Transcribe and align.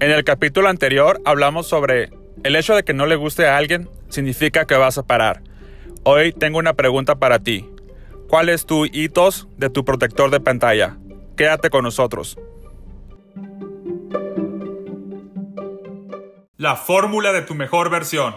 En 0.00 0.12
el 0.12 0.22
capítulo 0.22 0.68
anterior 0.68 1.20
hablamos 1.24 1.66
sobre 1.66 2.10
el 2.44 2.54
hecho 2.54 2.76
de 2.76 2.84
que 2.84 2.94
no 2.94 3.06
le 3.06 3.16
guste 3.16 3.48
a 3.48 3.56
alguien 3.56 3.90
significa 4.08 4.64
que 4.64 4.76
vas 4.76 4.96
a 4.96 5.02
parar. 5.02 5.42
Hoy 6.04 6.32
tengo 6.32 6.58
una 6.58 6.74
pregunta 6.74 7.16
para 7.16 7.40
ti. 7.40 7.68
¿Cuál 8.28 8.48
es 8.48 8.64
tu 8.64 8.86
hitos 8.86 9.48
de 9.56 9.70
tu 9.70 9.84
protector 9.84 10.30
de 10.30 10.38
pantalla? 10.38 10.98
Quédate 11.36 11.68
con 11.68 11.82
nosotros. 11.82 12.38
La 16.56 16.76
fórmula 16.76 17.32
de 17.32 17.42
tu 17.42 17.56
mejor 17.56 17.90
versión. 17.90 18.36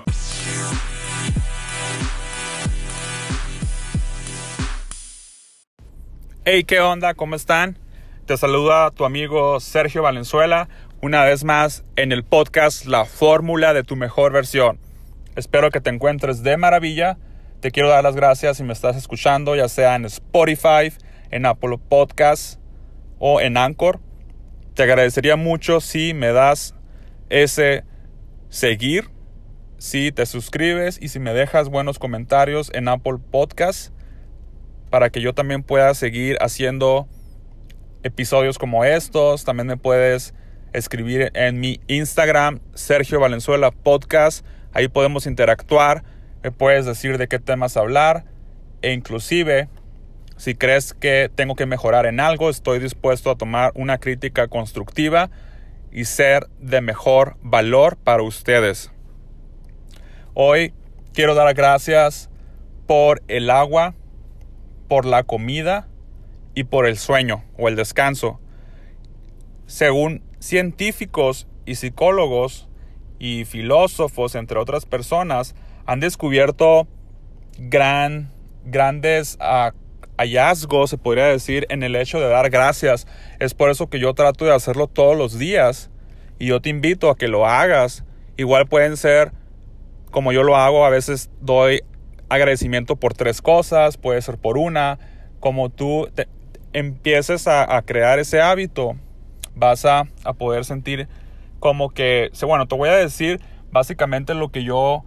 Hey, 6.43 6.63
¿qué 6.63 6.79
onda? 6.79 7.13
¿Cómo 7.13 7.35
están? 7.35 7.77
Te 8.25 8.35
saluda 8.35 8.89
tu 8.89 9.05
amigo 9.05 9.59
Sergio 9.59 10.01
Valenzuela 10.01 10.69
una 11.01 11.23
vez 11.23 11.43
más 11.43 11.83
en 11.95 12.11
el 12.11 12.23
podcast 12.23 12.85
La 12.85 13.05
fórmula 13.05 13.73
de 13.73 13.83
tu 13.83 13.95
mejor 13.95 14.31
versión. 14.31 14.79
Espero 15.35 15.71
que 15.71 15.81
te 15.81 15.89
encuentres 15.89 16.43
de 16.43 16.57
maravilla. 16.57 17.17
Te 17.59 17.71
quiero 17.71 17.89
dar 17.89 18.03
las 18.03 18.15
gracias 18.15 18.57
si 18.57 18.63
me 18.63 18.73
estás 18.73 18.95
escuchando, 18.95 19.55
ya 19.55 19.67
sea 19.67 19.95
en 19.95 20.05
Spotify, 20.05 20.93
en 21.31 21.47
Apple 21.47 21.79
Podcasts 21.89 22.59
o 23.17 23.41
en 23.41 23.57
Anchor. 23.57 23.99
Te 24.75 24.83
agradecería 24.83 25.37
mucho 25.37 25.81
si 25.81 26.13
me 26.13 26.31
das 26.33 26.75
ese 27.29 27.83
seguir, 28.49 29.09
si 29.79 30.11
te 30.11 30.27
suscribes 30.27 31.01
y 31.01 31.07
si 31.07 31.19
me 31.19 31.33
dejas 31.33 31.69
buenos 31.69 31.97
comentarios 31.97 32.69
en 32.75 32.87
Apple 32.87 33.17
Podcasts 33.31 33.91
para 34.91 35.09
que 35.09 35.21
yo 35.21 35.33
también 35.33 35.63
pueda 35.63 35.95
seguir 35.95 36.37
haciendo 36.41 37.07
episodios 38.03 38.59
como 38.59 38.85
estos. 38.85 39.45
También 39.45 39.65
me 39.65 39.77
puedes 39.77 40.35
escribir 40.73 41.31
en 41.33 41.59
mi 41.59 41.79
Instagram, 41.87 42.59
Sergio 42.73 43.19
Valenzuela 43.19 43.71
Podcast. 43.71 44.45
Ahí 44.73 44.87
podemos 44.87 45.27
interactuar, 45.27 46.03
me 46.43 46.51
puedes 46.51 46.85
decir 46.85 47.17
de 47.17 47.27
qué 47.27 47.39
temas 47.39 47.77
hablar 47.77 48.25
e 48.81 48.93
inclusive 48.93 49.69
si 50.41 50.55
crees 50.55 50.95
que 50.95 51.29
tengo 51.35 51.55
que 51.55 51.67
mejorar 51.67 52.07
en 52.07 52.19
algo, 52.19 52.49
estoy 52.49 52.79
dispuesto 52.79 53.29
a 53.29 53.37
tomar 53.37 53.71
una 53.75 53.99
crítica 53.99 54.47
constructiva 54.47 55.29
y 55.91 56.05
ser 56.05 56.47
de 56.57 56.81
mejor 56.81 57.37
valor 57.43 57.95
para 57.95 58.23
ustedes. 58.23 58.91
Hoy 60.33 60.73
quiero 61.13 61.35
dar 61.35 61.53
gracias 61.53 62.31
por 62.87 63.21
el 63.27 63.51
agua, 63.51 63.93
por 64.87 65.05
la 65.05 65.21
comida 65.21 65.87
y 66.55 66.63
por 66.63 66.87
el 66.87 66.97
sueño 66.97 67.43
o 67.55 67.67
el 67.67 67.75
descanso. 67.75 68.39
Según 69.67 70.23
científicos 70.41 71.47
y 71.65 71.75
psicólogos 71.75 72.67
y 73.19 73.45
filósofos, 73.45 74.35
entre 74.35 74.59
otras 74.59 74.85
personas, 74.85 75.55
han 75.85 75.99
descubierto 75.99 76.87
gran, 77.59 78.33
grandes 78.65 79.37
ah, 79.39 79.73
hallazgos, 80.17 80.89
se 80.89 80.97
podría 80.97 81.25
decir, 81.27 81.67
en 81.69 81.83
el 81.83 81.95
hecho 81.95 82.19
de 82.19 82.27
dar 82.27 82.49
gracias. 82.49 83.07
Es 83.39 83.53
por 83.53 83.69
eso 83.69 83.87
que 83.87 83.99
yo 83.99 84.13
trato 84.15 84.43
de 84.45 84.53
hacerlo 84.53 84.87
todos 84.87 85.15
los 85.15 85.37
días 85.37 85.91
y 86.39 86.47
yo 86.47 86.59
te 86.59 86.69
invito 86.69 87.11
a 87.11 87.15
que 87.15 87.27
lo 87.27 87.45
hagas. 87.45 88.03
Igual 88.35 88.67
pueden 88.67 88.97
ser, 88.97 89.31
como 90.09 90.31
yo 90.31 90.41
lo 90.41 90.57
hago, 90.57 90.85
a 90.85 90.89
veces 90.89 91.29
doy 91.39 91.83
agradecimiento 92.29 92.95
por 92.95 93.13
tres 93.13 93.43
cosas, 93.43 93.97
puede 93.97 94.21
ser 94.23 94.39
por 94.39 94.57
una, 94.57 94.97
como 95.39 95.69
tú 95.69 96.09
empieces 96.73 97.47
a 97.47 97.81
crear 97.85 98.17
ese 98.17 98.41
hábito 98.41 98.95
vas 99.61 99.85
a, 99.85 100.07
poder 100.37 100.65
sentir 100.65 101.07
como 101.59 101.91
que, 101.91 102.31
bueno, 102.41 102.67
te 102.67 102.75
voy 102.75 102.89
a 102.89 102.95
decir 102.95 103.39
básicamente 103.71 104.33
lo 104.33 104.49
que 104.49 104.63
yo 104.63 105.05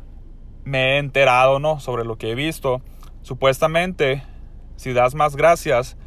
me 0.62 0.94
he 0.94 0.98
enterado, 0.98 1.58
¿no? 1.58 1.80
Sobre 1.80 2.04
lo 2.04 2.16
que 2.16 2.30
he 2.30 2.34
visto. 2.36 2.80
Supuestamente, 3.22 4.22
si 4.76 4.92
das 4.92 5.16
más 5.16 5.34
gracias, 5.34 5.98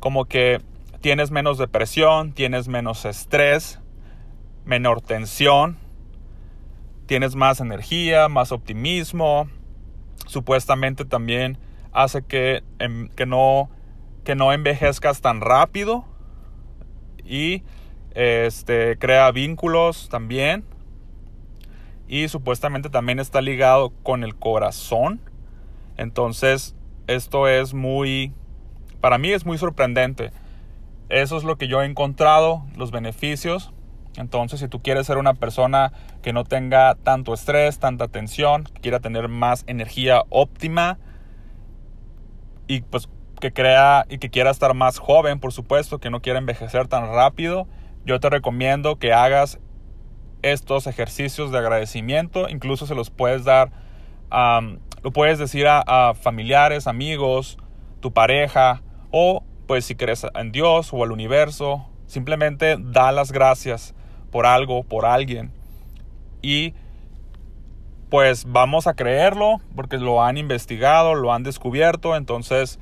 como 0.00 0.24
que 0.26 0.60
tienes 1.00 1.30
menos 1.30 1.56
depresión, 1.56 2.32
tienes 2.32 2.66
menos 2.66 3.04
estrés, 3.04 3.80
menor 4.64 5.00
tensión, 5.00 5.78
tienes 7.06 7.36
más 7.36 7.60
energía, 7.60 8.28
más 8.28 8.50
optimismo. 8.50 9.48
Supuestamente 10.26 11.04
también 11.04 11.58
hace 11.92 12.24
que, 12.24 12.64
em, 12.80 13.08
que, 13.10 13.24
no, 13.24 13.70
que 14.24 14.34
no 14.34 14.52
envejezcas 14.52 15.20
tan 15.20 15.40
rápido 15.40 16.04
y 17.24 17.62
este, 18.14 18.98
crea 18.98 19.30
vínculos 19.30 20.08
también. 20.08 20.64
Y 22.06 22.28
supuestamente 22.28 22.90
también 22.90 23.18
está 23.18 23.40
ligado 23.40 23.90
con 24.02 24.24
el 24.24 24.34
corazón. 24.34 25.20
Entonces, 25.96 26.74
esto 27.06 27.48
es 27.48 27.74
muy, 27.74 28.32
para 29.00 29.18
mí 29.18 29.30
es 29.30 29.46
muy 29.46 29.58
sorprendente. 29.58 30.30
Eso 31.08 31.36
es 31.36 31.44
lo 31.44 31.56
que 31.56 31.68
yo 31.68 31.82
he 31.82 31.86
encontrado, 31.86 32.64
los 32.76 32.90
beneficios. 32.90 33.72
Entonces, 34.16 34.60
si 34.60 34.68
tú 34.68 34.80
quieres 34.80 35.06
ser 35.06 35.18
una 35.18 35.34
persona 35.34 35.92
que 36.22 36.32
no 36.32 36.44
tenga 36.44 36.94
tanto 36.94 37.34
estrés, 37.34 37.78
tanta 37.78 38.08
tensión, 38.08 38.64
que 38.64 38.80
quiera 38.80 39.00
tener 39.00 39.28
más 39.28 39.64
energía 39.66 40.22
óptima 40.30 40.98
y 42.66 42.82
pues 42.82 43.08
que 43.40 43.52
crea 43.52 44.06
y 44.08 44.18
que 44.18 44.30
quiera 44.30 44.50
estar 44.50 44.72
más 44.74 44.98
joven, 44.98 45.40
por 45.40 45.52
supuesto, 45.52 45.98
que 45.98 46.10
no 46.10 46.22
quiera 46.22 46.38
envejecer 46.38 46.88
tan 46.88 47.06
rápido, 47.08 47.66
yo 48.04 48.20
te 48.20 48.30
recomiendo 48.30 48.96
que 48.96 49.12
hagas 49.12 49.58
estos 50.42 50.86
ejercicios 50.86 51.50
de 51.50 51.58
agradecimiento. 51.58 52.48
Incluso 52.48 52.86
se 52.86 52.94
los 52.94 53.10
puedes 53.10 53.44
dar, 53.44 53.70
lo 55.02 55.12
puedes 55.12 55.38
decir 55.38 55.66
a, 55.68 56.14
familiares, 56.14 56.86
amigos, 56.86 57.58
tu 58.00 58.12
pareja 58.12 58.82
o 59.10 59.42
pues 59.66 59.86
si 59.86 59.94
crees 59.94 60.26
en 60.34 60.52
Dios 60.52 60.92
o 60.92 61.02
al 61.02 61.12
universo, 61.12 61.86
simplemente 62.06 62.76
da 62.78 63.12
las 63.12 63.32
gracias 63.32 63.94
por 64.30 64.44
algo, 64.44 64.82
por 64.82 65.06
alguien. 65.06 65.52
Y 66.42 66.74
pues 68.10 68.44
vamos 68.46 68.86
a 68.86 68.94
creerlo 68.94 69.60
porque 69.74 69.96
lo 69.96 70.22
han 70.22 70.36
investigado, 70.36 71.14
lo 71.14 71.32
han 71.32 71.42
descubierto, 71.42 72.14
entonces 72.14 72.78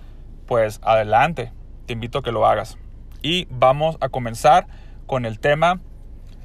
pues 0.47 0.81
adelante, 0.83 1.53
te 1.87 1.93
invito 1.93 2.19
a 2.19 2.23
que 2.23 2.33
lo 2.33 2.47
hagas. 2.47 2.77
Y 3.23 3.47
vamos 3.51 3.97
a 4.01 4.09
comenzar 4.09 4.67
con 5.07 5.25
el 5.25 5.39
tema 5.39 5.81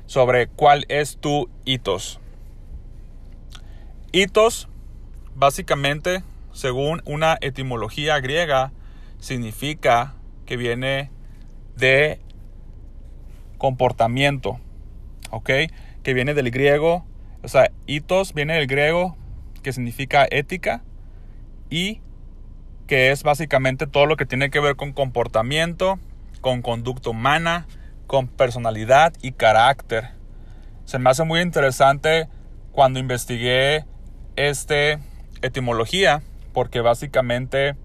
sobre 0.06 0.48
cuál 0.48 0.86
es 0.90 1.18
tu 1.18 1.50
hitos. 1.66 2.20
Hitos, 4.12 4.70
básicamente, 5.36 6.24
según 6.54 7.02
una 7.06 7.38
etimología 7.42 8.20
griega, 8.20 8.72
significa 9.20 10.16
que 10.46 10.58
viene 10.58 11.12
de 11.76 12.20
comportamiento, 13.58 14.60
¿ok? 15.32 15.50
Que 16.04 16.14
viene 16.14 16.34
del 16.34 16.52
griego, 16.52 17.06
o 17.44 17.48
sea, 17.48 17.72
hitos 17.86 18.34
viene 18.34 18.56
del 18.56 18.68
griego 18.68 19.18
que 19.62 19.74
significa 19.74 20.26
ética 20.30 20.84
y 21.70 22.02
que 22.88 23.12
es 23.12 23.24
básicamente 23.24 23.86
todo 23.86 24.06
lo 24.06 24.16
que 24.16 24.26
tiene 24.26 24.50
que 24.50 24.60
ver 24.60 24.76
con 24.76 24.94
comportamiento, 24.94 26.00
con 26.42 26.62
conducta 26.62 27.10
humana, 27.10 27.68
con 28.08 28.28
personalidad 28.28 29.14
y 29.22 29.34
carácter. 29.34 30.12
Se 30.86 31.00
me 31.00 31.10
hace 31.10 31.24
muy 31.24 31.42
interesante 31.42 32.30
cuando 32.72 33.00
investigué 33.00 33.86
este 34.36 35.00
etimología, 35.42 36.24
porque 36.54 36.82
básicamente, 36.82 37.76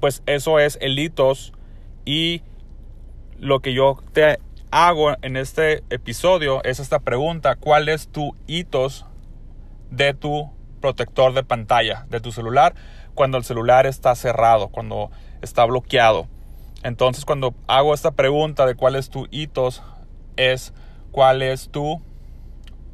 pues 0.00 0.22
eso 0.26 0.58
es 0.58 0.76
el 0.80 0.98
hitos 0.98 1.52
y 2.04 2.42
lo 3.38 3.60
que 3.60 3.72
yo 3.72 4.02
te 4.12 4.38
hago 4.70 5.14
en 5.22 5.36
este 5.36 5.84
episodio 5.90 6.62
es 6.64 6.80
esta 6.80 6.98
pregunta, 6.98 7.56
¿cuál 7.56 7.88
es 7.88 8.08
tu 8.08 8.36
hitos 8.46 9.06
de 9.90 10.14
tu 10.14 10.50
protector 10.80 11.32
de 11.32 11.44
pantalla 11.44 12.04
de 12.10 12.20
tu 12.20 12.30
celular 12.30 12.74
cuando 13.14 13.38
el 13.38 13.44
celular 13.44 13.86
está 13.86 14.14
cerrado, 14.14 14.68
cuando 14.68 15.10
está 15.40 15.64
bloqueado. 15.64 16.28
Entonces 16.84 17.24
cuando 17.24 17.54
hago 17.66 17.94
esta 17.94 18.12
pregunta 18.12 18.66
de 18.66 18.74
cuál 18.74 18.94
es 18.94 19.08
tu 19.08 19.26
hitos, 19.30 19.82
es 20.36 20.74
cuál 21.10 21.40
es 21.40 21.70
tu, 21.70 22.02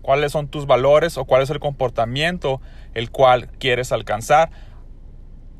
cuáles 0.00 0.30
son 0.30 0.46
tus 0.46 0.66
valores 0.66 1.18
o 1.18 1.24
cuál 1.24 1.42
es 1.42 1.50
el 1.50 1.58
comportamiento 1.58 2.60
el 2.94 3.10
cual 3.10 3.50
quieres 3.58 3.90
alcanzar 3.90 4.50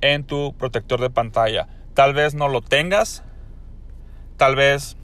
en 0.00 0.25
tu 0.25 0.55
protector 0.56 1.00
de 1.00 1.11
pantalla. 1.11 1.69
Tal 1.94 2.15
vez 2.15 2.35
no 2.35 2.49
lo 2.49 2.62
tengas, 2.62 3.25
tal 4.37 4.55
vez 4.55 4.97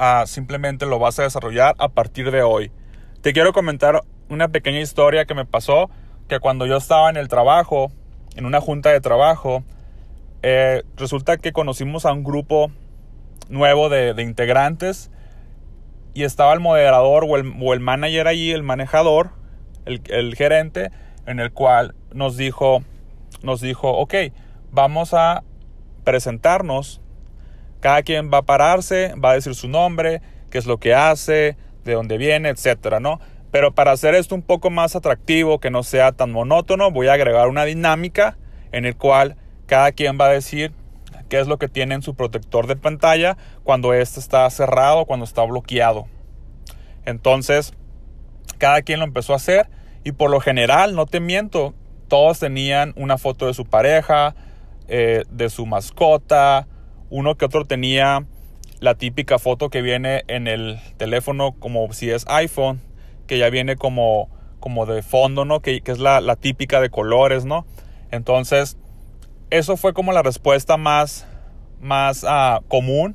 ah, 0.00 0.24
simplemente 0.26 0.84
lo 0.84 0.98
vas 0.98 1.20
a 1.20 1.22
desarrollar 1.22 1.76
a 1.78 1.90
partir 1.90 2.32
de 2.32 2.42
hoy. 2.42 2.72
Te 3.20 3.32
quiero 3.32 3.52
comentar 3.52 4.02
una 4.28 4.48
pequeña 4.48 4.80
historia 4.80 5.26
que 5.26 5.34
me 5.34 5.44
pasó 5.44 5.90
que 6.26 6.40
cuando 6.40 6.66
yo 6.66 6.76
estaba 6.76 7.08
en 7.08 7.16
el 7.16 7.28
trabajo, 7.28 7.92
en 8.34 8.46
una 8.46 8.60
junta 8.60 8.90
de 8.90 9.00
trabajo, 9.00 9.62
eh, 10.42 10.82
resulta 10.96 11.36
que 11.38 11.52
conocimos 11.52 12.04
a 12.04 12.12
un 12.12 12.24
grupo 12.24 12.72
nuevo 13.48 13.88
de, 13.88 14.20
integrantes 14.22 15.10
y 16.14 16.24
estaba 16.24 16.52
el 16.52 16.60
moderador 16.60 17.24
o 17.28 17.36
el, 17.36 17.54
o 17.60 17.72
el 17.72 17.80
manager 17.80 18.26
allí, 18.26 18.50
el 18.50 18.62
manejador, 18.62 19.30
el, 19.84 20.34
gerente, 20.34 20.90
en 21.26 21.40
el 21.40 21.52
cual 21.52 21.94
nos 22.12 22.36
dijo, 22.36 22.82
nos 23.42 23.60
dijo, 23.60 23.90
ok, 23.90 24.14
vamos 24.70 25.14
a 25.14 25.44
presentarnos, 26.04 27.00
cada 27.80 28.02
quien 28.02 28.30
va 28.32 28.38
a 28.38 28.42
pararse, 28.42 29.14
va 29.22 29.30
a 29.30 29.34
decir 29.34 29.54
su 29.54 29.68
nombre, 29.68 30.22
qué 30.50 30.58
es 30.58 30.66
lo 30.66 30.78
que 30.78 30.94
hace, 30.94 31.56
de 31.84 31.94
dónde 31.94 32.18
viene, 32.18 32.48
etcétera, 32.48 33.00
¿no? 33.00 33.20
Pero 33.50 33.72
para 33.72 33.92
hacer 33.92 34.14
esto 34.14 34.34
un 34.34 34.42
poco 34.42 34.70
más 34.70 34.96
atractivo, 34.96 35.58
que 35.58 35.70
no 35.70 35.82
sea 35.82 36.12
tan 36.12 36.32
monótono, 36.32 36.90
voy 36.90 37.08
a 37.08 37.14
agregar 37.14 37.48
una 37.48 37.64
dinámica 37.64 38.38
en 38.72 38.86
el 38.86 38.96
cual 38.96 39.36
cada 39.72 39.92
quien 39.92 40.18
va 40.20 40.26
a 40.26 40.28
decir 40.28 40.74
qué 41.30 41.40
es 41.40 41.46
lo 41.46 41.56
que 41.56 41.66
tiene 41.66 41.94
en 41.94 42.02
su 42.02 42.14
protector 42.14 42.66
de 42.66 42.76
pantalla 42.76 43.38
cuando 43.64 43.94
este 43.94 44.20
está 44.20 44.50
cerrado, 44.50 45.06
cuando 45.06 45.24
está 45.24 45.42
bloqueado. 45.44 46.08
Entonces, 47.06 47.72
cada 48.58 48.82
quien 48.82 48.98
lo 48.98 49.06
empezó 49.06 49.32
a 49.32 49.36
hacer 49.36 49.70
y 50.04 50.12
por 50.12 50.30
lo 50.30 50.40
general, 50.40 50.94
no 50.94 51.06
te 51.06 51.20
miento, 51.20 51.72
todos 52.08 52.38
tenían 52.38 52.92
una 52.96 53.16
foto 53.16 53.46
de 53.46 53.54
su 53.54 53.64
pareja, 53.64 54.34
eh, 54.88 55.24
de 55.30 55.48
su 55.48 55.64
mascota, 55.64 56.68
uno 57.08 57.36
que 57.38 57.46
otro 57.46 57.64
tenía 57.64 58.26
la 58.80 58.96
típica 58.96 59.38
foto 59.38 59.70
que 59.70 59.80
viene 59.80 60.24
en 60.26 60.48
el 60.48 60.80
teléfono 60.98 61.52
como 61.58 61.90
si 61.94 62.10
es 62.10 62.26
iPhone, 62.28 62.82
que 63.26 63.38
ya 63.38 63.48
viene 63.48 63.76
como, 63.76 64.28
como 64.60 64.84
de 64.84 65.00
fondo, 65.00 65.46
¿no? 65.46 65.60
Que, 65.60 65.80
que 65.80 65.92
es 65.92 65.98
la, 65.98 66.20
la, 66.20 66.36
típica 66.36 66.78
de 66.82 66.90
colores, 66.90 67.46
¿no? 67.46 67.64
Entonces, 68.10 68.76
eso 69.52 69.76
fue 69.76 69.92
como 69.92 70.12
la 70.12 70.22
respuesta 70.22 70.78
más, 70.78 71.26
más 71.80 72.24
uh, 72.24 72.64
común. 72.68 73.14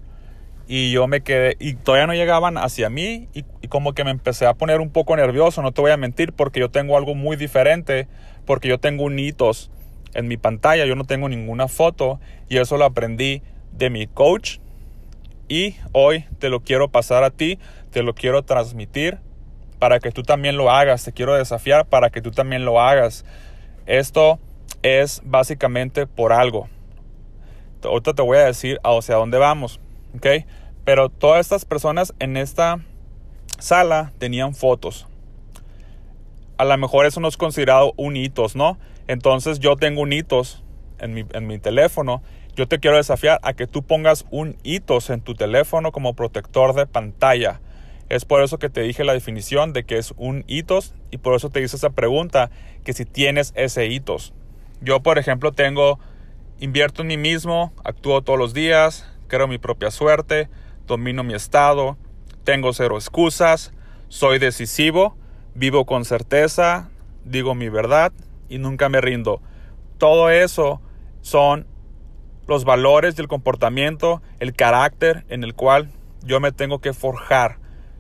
Y 0.68 0.92
yo 0.92 1.08
me 1.08 1.22
quedé, 1.22 1.56
y 1.60 1.74
todavía 1.76 2.08
no 2.08 2.14
llegaban 2.14 2.58
hacia 2.58 2.90
mí 2.90 3.30
y, 3.34 3.46
y, 3.62 3.68
como 3.70 3.94
que 3.94 4.04
me 4.04 4.12
empecé 4.12 4.46
a 4.46 4.54
poner 4.54 4.82
un 4.82 4.90
poco 4.90 5.16
nervioso, 5.16 5.62
no 5.62 5.72
te 5.72 5.80
voy 5.80 5.92
a 5.92 5.98
mentir, 5.98 6.34
porque 6.34 6.60
yo 6.60 6.70
tengo 6.70 6.98
algo 6.98 7.16
muy 7.16 7.38
diferente, 7.38 8.10
porque 8.46 8.68
yo 8.68 8.78
tengo 8.78 9.06
un 9.06 9.18
hitos 9.18 9.72
en 10.14 10.28
mi 10.28 10.36
pantalla, 10.36 10.86
yo 10.86 10.96
no 10.96 11.06
tengo 11.06 11.30
ninguna 11.30 11.70
foto 11.70 12.20
y 12.50 12.58
eso 12.58 12.78
lo 12.78 12.84
aprendí 12.84 13.42
de 13.72 13.90
mi 13.90 14.08
coach. 14.08 14.58
Y 15.48 15.78
hoy 15.94 16.26
te 16.38 16.50
lo 16.50 16.60
quiero 16.60 16.90
pasar 16.90 17.24
a 17.24 17.30
ti, 17.30 17.60
te 17.92 18.04
lo 18.04 18.14
quiero 18.14 18.44
transmitir 18.44 19.20
para 19.80 20.00
que 20.00 20.12
tú 20.12 20.22
también 20.24 20.58
lo 20.58 20.70
hagas, 20.70 21.06
te 21.06 21.14
quiero 21.14 21.34
desafiar 21.34 21.86
para 21.86 22.10
que 22.10 22.22
tú 22.22 22.32
también 22.32 22.66
lo 22.66 22.82
hagas. 22.82 23.24
Esto 23.86 24.40
es 24.82 25.22
básicamente 25.24 26.08
por 26.08 26.34
algo. 26.34 26.70
Ahorita 27.84 28.14
te 28.14 28.22
voy 28.22 28.38
a 28.38 28.46
decir 28.46 28.80
hacia 28.84 29.16
dónde 29.16 29.38
vamos, 29.38 29.80
¿ok? 30.16 30.46
Pero 30.84 31.10
todas 31.10 31.40
estas 31.42 31.66
personas 31.66 32.14
en 32.20 32.38
esta 32.38 32.80
sala 33.60 34.14
tenían 34.18 34.54
fotos. 34.56 35.08
A 36.58 36.66
lo 36.66 36.78
mejor 36.78 37.06
eso 37.06 37.20
no 37.20 37.28
es 37.28 37.38
considerado 37.38 37.94
un 37.98 38.16
hitos, 38.18 38.56
¿no? 38.56 38.78
Entonces 39.08 39.60
yo 39.60 39.76
tengo 39.76 40.02
un 40.02 40.12
hitos 40.12 40.64
en 41.00 41.14
mi, 41.14 41.26
en 41.34 41.48
mi 41.48 41.60
teléfono 41.60 42.24
yo 42.58 42.68
te 42.68 42.80
quiero 42.80 42.98
desafiar 42.98 43.40
a 43.44 43.54
que 43.54 43.68
tú 43.68 43.84
pongas 43.84 44.26
un 44.32 44.58
hitos 44.64 45.12
en 45.12 45.22
tu 45.22 45.36
teléfono 45.36 45.92
como 45.92 46.16
protector 46.16 46.74
de 46.74 46.88
pantalla. 46.88 47.62
Es 48.10 48.26
por 48.26 48.42
eso 48.42 48.58
que 48.58 48.68
te 48.68 48.82
dije 48.82 49.04
la 49.04 49.14
definición 49.14 49.74
de 49.74 49.84
que 49.84 50.00
es 50.00 50.12
un 50.18 50.44
hitos 50.48 50.96
y 51.12 51.20
por 51.20 51.36
eso 51.36 51.52
te 51.52 51.62
hice 51.62 51.76
esa 51.76 51.92
pregunta 51.92 52.50
que 52.84 52.94
si 52.94 53.06
tienes 53.06 53.54
ese 53.56 53.86
hitos. 53.86 54.34
Yo, 54.82 55.02
por 55.02 55.18
ejemplo, 55.18 55.52
tengo, 55.52 56.00
invierto 56.60 57.02
en 57.02 57.08
mí 57.08 57.18
mismo, 57.18 57.74
actúo 57.84 58.22
todos 58.22 58.40
los 58.40 58.54
días, 58.54 59.08
creo 59.28 59.48
mi 59.48 59.58
propia 59.58 59.92
suerte, 59.92 60.50
domino 60.86 61.24
mi 61.24 61.34
estado, 61.34 61.98
tengo 62.44 62.74
cero 62.74 62.96
excusas, 62.96 63.74
soy 64.08 64.40
decisivo, 64.40 65.18
vivo 65.54 65.86
con 65.86 66.06
certeza, 66.06 66.90
digo 67.26 67.56
mi 67.56 67.70
verdad 67.70 68.14
y 68.50 68.58
nunca 68.58 68.90
me 68.90 69.02
rindo. 69.02 69.42
Todo 69.98 70.30
eso 70.30 70.82
son 71.22 71.68
los 72.48 72.64
valores 72.64 73.16
del 73.16 73.28
comportamiento, 73.28 74.22
el 74.40 74.54
carácter 74.54 75.26
en 75.30 75.44
el 75.44 75.54
cual 75.54 75.90
yo 76.24 76.40
me 76.40 76.52
tengo 76.52 76.80
que 76.80 76.94
forjar. 76.94 77.58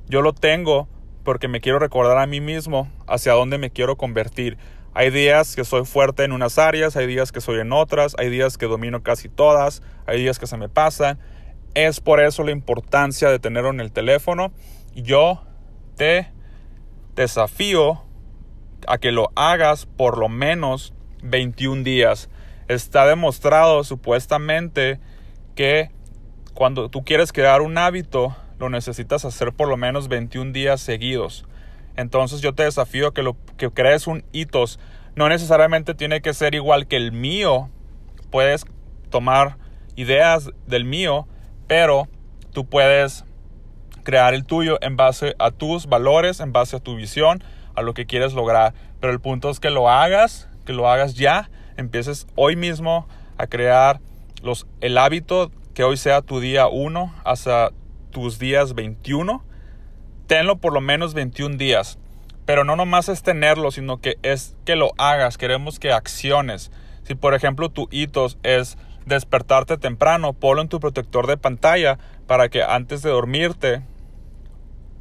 Yo 0.08 0.22
lo 0.22 0.34
tengo 0.34 0.88
porque 1.24 1.50
me 1.50 1.60
quiero 1.60 1.80
recordar 1.80 2.18
a 2.18 2.28
mí 2.28 2.40
mismo 2.40 2.90
hacia 3.08 3.34
dónde 3.34 3.58
me 3.58 3.70
quiero 3.70 3.98
convertir. 3.98 4.58
Hay 4.98 5.12
días 5.12 5.56
que 5.56 5.64
soy 5.64 5.86
fuerte 5.86 6.24
en 6.24 6.32
unas 6.32 6.58
áreas, 6.58 6.96
hay 6.96 7.06
días 7.06 7.32
que 7.32 7.40
soy 7.40 7.60
en 7.60 7.72
otras, 7.72 8.16
hay 8.18 8.32
días 8.32 8.58
que 8.58 8.66
domino 8.66 9.04
casi 9.04 9.30
todas, 9.30 9.84
hay 10.08 10.20
días 10.20 10.40
que 10.40 10.48
se 10.48 10.58
me 10.58 10.70
pasan. 10.70 11.20
Es 11.76 12.00
por 12.00 12.20
eso 12.20 12.44
la 12.44 12.50
importancia 12.50 13.30
de 13.30 13.38
tenerlo 13.38 13.70
en 13.70 13.80
el 13.80 13.92
teléfono. 13.92 14.52
Yo 14.96 15.44
te 15.98 16.32
desafío 17.14 18.06
a 18.88 18.98
que 18.98 19.12
lo 19.12 19.30
hagas 19.36 19.86
por 19.86 20.18
lo 20.18 20.30
menos 20.30 20.96
21 21.22 21.84
días 21.84 22.32
está 22.68 23.06
demostrado 23.06 23.84
supuestamente 23.84 25.00
que 25.54 25.92
cuando 26.56 26.90
tú 26.90 27.04
quieres 27.04 27.32
crear 27.32 27.62
un 27.62 27.78
hábito, 27.78 28.36
lo 28.58 28.72
necesitas 28.72 29.26
hacer 29.26 29.54
por 29.54 29.68
lo 29.68 29.78
menos 29.78 30.08
21 30.08 30.54
días 30.54 30.82
seguidos. 30.82 31.46
Entonces 31.98 32.42
yo 32.42 32.54
te 32.54 32.64
desafío 32.64 33.14
que, 33.14 33.24
lo, 33.24 33.36
que 33.58 33.70
crees 33.70 34.08
un 34.08 34.24
hitos. 34.32 34.80
No 35.16 35.28
necesariamente 35.28 35.94
tiene 35.94 36.22
que 36.22 36.34
ser 36.34 36.56
igual 36.56 36.88
que 36.88 36.96
el 36.96 37.12
mío. 37.12 37.70
Puedes 38.32 38.66
tomar 39.10 39.58
ideas 39.96 40.52
del 40.66 40.86
mío, 40.86 41.28
pero 41.68 42.08
tú 42.54 42.66
puedes 42.66 43.26
crear 44.04 44.34
el 44.34 44.46
tuyo 44.46 44.78
en 44.82 44.96
base 44.96 45.36
a 45.40 45.52
tus 45.52 45.88
valores, 45.88 46.40
en 46.40 46.54
base 46.54 46.78
a 46.78 46.80
tu 46.80 46.96
visión, 46.96 47.44
a 47.76 47.82
lo 47.82 47.94
que 47.94 48.06
quieres 48.06 48.34
lograr. 48.34 48.74
Pero 49.02 49.12
el 49.12 49.20
punto 49.20 49.50
es 49.50 49.60
que 49.60 49.70
lo 49.70 49.90
hagas, 49.90 50.48
que 50.66 50.72
lo 50.72 50.90
hagas 50.90 51.16
ya 51.16 51.50
empieces 51.78 52.28
hoy 52.36 52.56
mismo 52.56 53.08
a 53.38 53.48
crear 53.48 54.02
los, 54.42 54.68
el 54.82 54.98
hábito 54.98 55.52
que 55.74 55.84
hoy 55.84 55.96
sea 55.96 56.22
tu 56.22 56.40
día 56.40 56.68
1 56.68 57.14
hasta 57.24 57.72
tus 58.12 58.40
días 58.40 58.74
21. 58.74 59.44
Tenlo 60.28 60.58
por 60.58 60.74
lo 60.74 60.82
menos 60.82 61.14
21 61.14 61.58
días. 61.58 61.98
Pero 62.46 62.64
no 62.64 62.76
nomás 62.76 63.10
es 63.10 63.24
tenerlo, 63.24 63.72
sino 63.72 64.00
que 64.00 64.18
es 64.22 64.56
que 64.66 64.76
lo 64.76 64.92
hagas. 64.98 65.38
Queremos 65.38 65.80
que 65.80 65.92
acciones. 65.92 66.72
Si 67.04 67.16
por 67.16 67.34
ejemplo 67.34 67.70
tu 67.70 67.88
hitos 67.92 68.38
es 68.44 68.78
despertarte 69.06 69.78
temprano, 69.78 70.34
ponlo 70.34 70.62
en 70.62 70.70
tu 70.70 70.80
protector 70.80 71.28
de 71.28 71.38
pantalla 71.38 71.98
para 72.28 72.50
que 72.50 72.64
antes 72.64 73.02
de 73.02 73.10
dormirte 73.10 73.82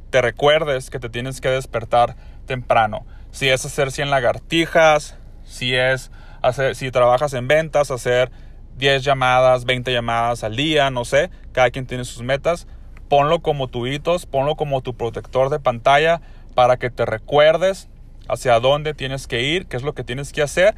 te 0.09 0.21
recuerdes 0.21 0.89
que 0.89 0.99
te 0.99 1.09
tienes 1.09 1.41
que 1.41 1.49
despertar 1.49 2.15
temprano. 2.45 3.05
Si 3.31 3.49
es 3.49 3.65
hacer 3.65 3.91
100 3.91 4.09
lagartijas, 4.09 5.17
si 5.43 5.75
es 5.75 6.11
hacer, 6.41 6.75
si 6.75 6.91
trabajas 6.91 7.33
en 7.33 7.47
ventas, 7.47 7.91
hacer 7.91 8.31
10 8.77 9.03
llamadas, 9.03 9.65
20 9.65 9.91
llamadas 9.91 10.43
al 10.43 10.55
día, 10.55 10.89
no 10.89 11.03
sé, 11.03 11.29
cada 11.51 11.69
quien 11.71 11.85
tiene 11.85 12.05
sus 12.05 12.23
metas. 12.23 12.67
Ponlo 13.09 13.41
como 13.41 13.67
tu 13.67 13.87
hitos, 13.87 14.25
ponlo 14.25 14.55
como 14.55 14.81
tu 14.81 14.95
protector 14.95 15.49
de 15.49 15.59
pantalla 15.59 16.21
para 16.55 16.77
que 16.77 16.89
te 16.89 17.05
recuerdes 17.05 17.89
hacia 18.27 18.59
dónde 18.59 18.93
tienes 18.93 19.27
que 19.27 19.43
ir, 19.43 19.67
qué 19.67 19.77
es 19.77 19.83
lo 19.83 19.93
que 19.93 20.03
tienes 20.03 20.33
que 20.33 20.41
hacer 20.41 20.75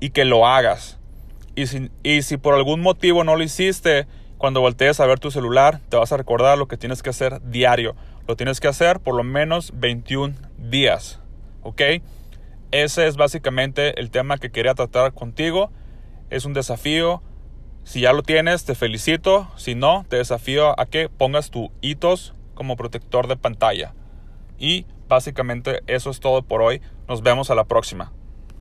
y 0.00 0.10
que 0.10 0.24
lo 0.24 0.46
hagas. 0.46 0.98
Y 1.54 1.66
si, 1.66 1.90
y 2.02 2.22
si 2.22 2.36
por 2.36 2.54
algún 2.54 2.80
motivo 2.80 3.24
no 3.24 3.36
lo 3.36 3.42
hiciste, 3.42 4.06
cuando 4.40 4.62
voltees 4.62 5.00
a 5.00 5.06
ver 5.06 5.18
tu 5.18 5.30
celular, 5.30 5.80
te 5.90 5.98
vas 5.98 6.12
a 6.12 6.16
recordar 6.16 6.56
lo 6.56 6.66
que 6.66 6.78
tienes 6.78 7.02
que 7.02 7.10
hacer 7.10 7.42
diario. 7.50 7.94
Lo 8.26 8.36
tienes 8.36 8.58
que 8.58 8.68
hacer 8.68 9.00
por 9.00 9.14
lo 9.14 9.22
menos 9.22 9.72
21 9.74 10.34
días. 10.56 11.20
¿Ok? 11.62 11.82
Ese 12.70 13.06
es 13.06 13.16
básicamente 13.16 14.00
el 14.00 14.10
tema 14.10 14.38
que 14.38 14.50
quería 14.50 14.74
tratar 14.74 15.12
contigo. 15.12 15.70
Es 16.30 16.44
un 16.44 16.54
desafío. 16.54 17.22
Si 17.90 18.02
ya 18.02 18.12
lo 18.12 18.22
tienes, 18.22 18.64
te 18.64 18.76
felicito. 18.76 19.48
Si 19.56 19.74
no, 19.74 20.06
te 20.08 20.14
desafío 20.14 20.78
a 20.78 20.86
que 20.86 21.08
pongas 21.08 21.50
tu 21.50 21.72
hitos 21.80 22.34
como 22.54 22.76
protector 22.76 23.26
de 23.26 23.36
pantalla. 23.36 23.94
Y 24.60 24.86
básicamente 25.08 25.80
eso 25.88 26.10
es 26.10 26.20
todo 26.20 26.42
por 26.42 26.62
hoy. 26.62 26.82
Nos 27.08 27.20
vemos 27.24 27.50
a 27.50 27.56
la 27.56 27.64
próxima. 27.64 28.12